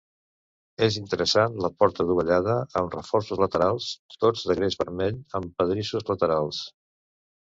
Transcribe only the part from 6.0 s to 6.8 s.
laterals.